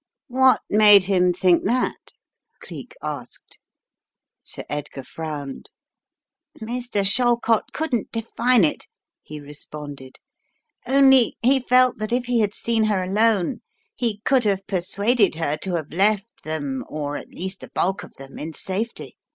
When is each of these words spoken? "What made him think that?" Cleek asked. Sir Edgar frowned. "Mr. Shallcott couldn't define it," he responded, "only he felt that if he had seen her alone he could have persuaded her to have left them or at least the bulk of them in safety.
"What 0.29 0.61
made 0.67 1.03
him 1.03 1.31
think 1.31 1.63
that?" 1.65 2.13
Cleek 2.59 2.95
asked. 3.03 3.59
Sir 4.41 4.63
Edgar 4.67 5.03
frowned. 5.03 5.69
"Mr. 6.59 7.05
Shallcott 7.05 7.65
couldn't 7.71 8.11
define 8.11 8.65
it," 8.65 8.87
he 9.21 9.39
responded, 9.39 10.15
"only 10.87 11.37
he 11.43 11.59
felt 11.59 11.99
that 11.99 12.11
if 12.11 12.25
he 12.25 12.39
had 12.39 12.55
seen 12.55 12.85
her 12.85 13.03
alone 13.03 13.61
he 13.93 14.21
could 14.25 14.43
have 14.45 14.65
persuaded 14.65 15.35
her 15.35 15.55
to 15.57 15.75
have 15.75 15.91
left 15.91 16.41
them 16.45 16.83
or 16.89 17.15
at 17.15 17.29
least 17.29 17.59
the 17.59 17.69
bulk 17.75 18.01
of 18.01 18.15
them 18.15 18.39
in 18.39 18.53
safety. 18.53 19.17